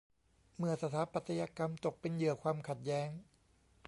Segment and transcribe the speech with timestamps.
[0.57, 3.09] เมื่อสถาปัตยกรรมตกเป็นเหยื่อความขัดแย้ง